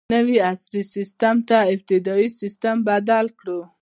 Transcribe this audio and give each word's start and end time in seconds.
نوي 0.15 0.37
عصري 0.51 0.81
سیسټم 0.95 1.35
ته 1.49 1.57
ابتدايي 1.73 2.27
سیسټم 2.39 2.75
بدل 2.89 3.25
کړو. 3.39 3.59